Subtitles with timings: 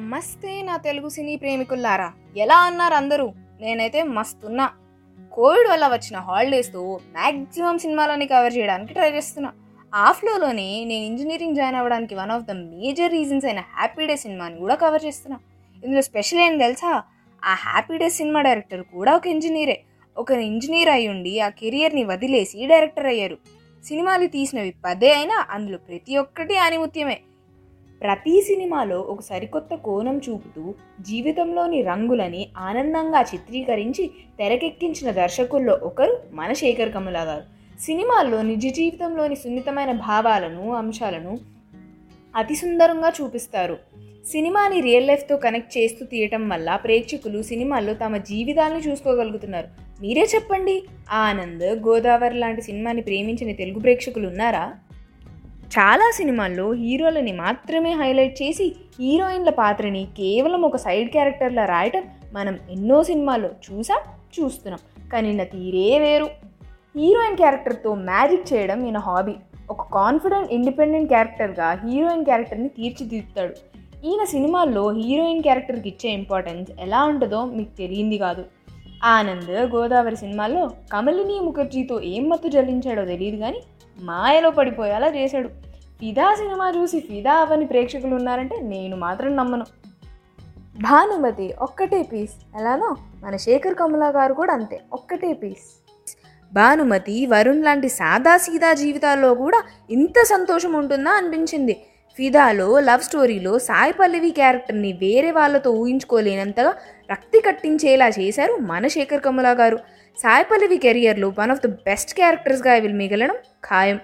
[0.00, 2.12] నమస్తే నా తెలుగు సినీ ప్రేమికుల్లారా.
[2.36, 3.32] ఎలా అన్నారు అందరూ?
[3.60, 4.70] నేనైతే మస్తున్నా.
[5.32, 9.52] కోవిడ్ వల్ల వచ్చిన హాలిడేస్తో మ్యాక్సిమం సినిమాలని కవర్ చేయడానికి ట్రై చేస్తున్నా.
[9.94, 14.56] ఆ ఫ్లోలోనే నేను ఇంజనీరింగ్ జాయిన్ అవ్వడానికి one of the major reasons అయిన హ్యాపీ డే సినిమాని
[14.56, 15.38] కూడా కవర్ చేస్తున్నా.
[15.84, 17.02] ఇందులో స్పెషల్ ఏం తెలుసా?
[17.44, 19.82] ఆ హ్యాపీ డే సినిమా డైరెక్టర్ కూడా ఒక ఇంజనీరే.
[20.18, 23.38] ఒక ఇంజనీర్ అయి ఉండి ఆ కెరియర్ని వదిలేసి డైరెక్టర్ అయ్యారు.
[23.84, 27.20] సినిమాలు తీసినవి పదే అయినా అందులో ప్రతి ఒక్కటి ఆనిముత్యమే.
[28.02, 36.92] ప్రతి సినిమాలో ఒక సరికొత్త కోణం చూపుతూ జీవితంలోని రంగులని ఆనందంగా చిత్రీకరించి తెరకెక్కించిన దర్శకుల్లో ఒకరు మన శేఖర్
[36.92, 37.42] కమలా గారు.
[37.80, 41.38] సినిమాల్లో నిజ జీవితంలోని సున్నితమైన భావాలను అంశాలను
[42.36, 43.78] అతి సుందరంగా చూపిస్తారు.
[44.26, 49.68] సినిమాని రియల్ లైఫ్తో కనెక్ట్ చేస్తూ తీయటం వల్ల ప్రేక్షకులు సినిమాల్లో తమ జీవితాలను చూసుకోగలుగుతున్నారు.
[50.00, 54.74] మీరే చెప్పండి ఆనంద్ గోదావరి లాంటి సినిమాని ప్రేమించిన తెలుగు ప్రేక్షకులు ఉన్నారా?
[55.70, 63.02] చాలా సినిమాల్లో హీరోలని మాత్రమే హైలైట్ చేసి హీరోయిన్ల పాత్రని కేవలం ఒక సైడ్ క్యారెక్టర్లా రాయటం మనం ఎన్నో
[63.02, 63.98] సినిమాల్లో చూసాం
[64.40, 65.08] చూస్తున్నాం.
[65.08, 66.24] కానీ నా తీరే వేరు.
[66.96, 69.32] హీరోయిన్ క్యారెక్టర్తో మ్యాజిక్ చేయడం ఈయన హాబీ.
[69.70, 73.54] ఒక కాన్ఫిడెంట్ ఇండిపెండెంట్ క్యారెక్టర్గా హీరోయిన్ క్యారెక్టర్ని తీర్చిదిద్దుతాడు.
[74.06, 78.44] ఈయన సినిమాల్లో హీరోయిన్ క్యారెక్టర్కి ఇచ్చే ఇంపార్టెన్స్ ఎలా ఉంటుందో మీకు తెలియంది కాదు.
[79.04, 83.60] ఆనంద్ గోదావరి సినిమాల్లో కమలిని ముఖర్జీతో ఏం మత్తు జల్లించాడో తెలియదు కానీ
[84.00, 85.48] మాయలో పడిపోయేలా చేశాడు.
[86.00, 89.66] ఫిదా సినిమా చూసి ఫిదా అవని ప్రేక్షకులు ఉన్నారంటే నేను మాత్రం నమ్మను.
[90.82, 92.60] భానుమతి ఒక్కటే పీస్.
[92.60, 92.96] ఎలానో?
[93.24, 94.80] మన శేఖర్ కమలా గారు కూడా అంతే.
[94.92, 95.82] ఒక్కటే పీస్.
[96.52, 101.82] భానుమతి వరుణ్ లాంటి సాదా సీదా జీవితాల్లో కూడా ఇంత సంతోషం ఉంటుందా అనిపించింది.
[102.16, 106.74] ఫిదాలో లవ్ స్టోరీలో సాయి పల్లవి క్యారెక్టర్ని వేరే వాళ్ళతో ఊహించుకోలేనంతగా
[107.10, 109.76] రక్తి కట్టించేలా చేశారు మన శేఖర్ కమలా గారు.
[110.18, 114.00] సాయి పల్లవి కెరియర్లో వన్ ఆఫ్ ద బెస్ట్ క్యారెక్టర్స్గా వీళ్ళు మిగలడం ఖాయం.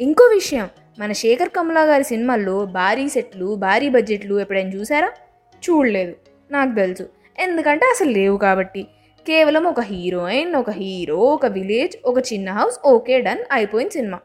[0.00, 5.12] ఇంకో విషయం మన శేఖర్ కమలా గారి సినిమాల్లో భారీ సెట్లు భారీ బడ్జెట్లు ఎప్పుడైనా చూసారా?
[5.70, 6.14] చూడలేదు
[6.50, 7.08] నాకు తెలుసు.
[7.38, 8.82] ఎందుకంటే అసలు లేవు కాబట్టి.
[9.26, 14.18] కేవలం ఒక హీరోయిన్ ఒక హీరో ఒక విలేజ్ ఒక చిన్న హౌస్ ఓకే డన్ అయిపోయిన సినిమా.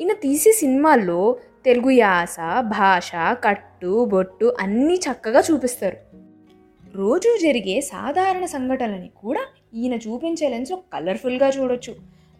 [0.00, 3.12] ఈయన తీసే సినిమాల్లో తెలుగు యాస భాష
[3.44, 5.96] కట్టు బొట్టు అన్నీ చక్కగా చూపిస్తారు.
[6.94, 9.40] రోజు జరిగే సాధారణ సంఘటనలని కూడా
[9.74, 11.92] ఈయన చూపించే లెన్స్లో కలర్ఫుల్గా చూడొచ్చు.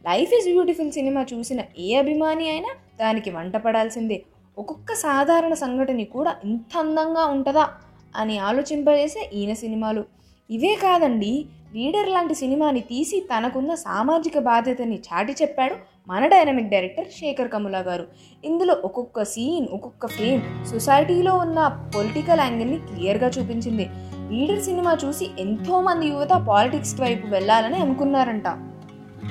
[0.06, 2.68] లైఫ్ ఈజ్ బ్యూటిఫుల్ సినిమా చూసిన ఏ అభిమాని అయినా
[3.00, 4.22] దానికి వంట పడాల్సిందే.
[4.58, 7.68] ఒక్కొక్క సాధారణ సంఘటన కూడా ఇంత అందంగా ఉంటుందా
[8.16, 10.04] అని ఆలోచింపజేసే ఈయన సినిమాలు.
[10.50, 11.46] ఇవే కాదండి
[11.76, 15.74] లీడర్ లాంటి సినిమాని తీసి తనకున్న సామాజిక బాధ్యతని చాటి చెప్పాడు
[16.08, 18.04] మన డైనమిక్ డైరెక్టర్ శేఖర్ కములా గారు.
[18.44, 23.88] ఇందులో ఒక్కొక్క సీన్ ఒక్కొక్క ఫ్రేమ్ సొసైటీలో ఉన్న పొలిటికల్ యాంగిల్ని క్లియర్గా చూపించింది.
[24.30, 28.44] లీడర్ సినిమా చూసి ఎంతోమంది యువత పాలిటిక్స్ వైపు వెళ్ళాలని అనుకున్నారంట.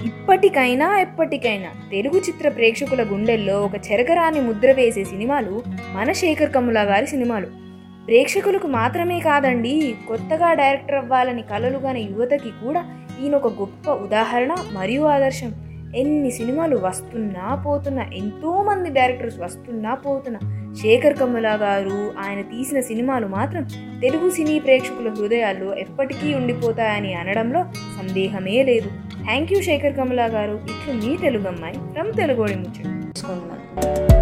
[0.05, 7.07] ఇప్పటికైనా ఎప్పటికైనా తెలుగు చిత్ర ప్రేక్షకుల గుండెల్లో ఒక చెరగరాని ముద్ర వేసే సినిమాలు మన శేఖర్ కమ్ముల గారి
[7.07, 7.62] సినిమాలు.
[8.07, 12.85] ప్రేక్షకులకు మాత్రమే కాదండి కొత్తగా డైరెక్టర్ అవ్వాలని కలలు కలలుగానే యువతకి కూడా
[13.21, 15.53] ఈయన ఒక గొప్ప ఉదాహరణ మరియు ఆదర్శం.
[15.95, 20.39] ఎన్ని సినిమాలు వస్తున్నా పోతున్నా ఎంతోమంది డైరెక్టర్స్ వస్తున్నా పోతున్నా
[20.81, 23.67] శేఖర్ కమ్ముల గారు ఆయన తీసిన సినిమాలు మాత్రం
[24.01, 27.63] తెలుగు సినీ ప్రేక్షకుల హృదయాల్లో ఎప్పటికీ ఉండిపోతాయని అనడంలో
[27.99, 28.89] సందేహమే లేదు.
[29.23, 30.59] థ్యాంక్ యూ శేఖర్ కమలా గారు.
[30.73, 34.12] ఇట్లు మీ తెలుగు అమ్మాయి ఫ్రమ్ తెలుగోడి ముచ్చు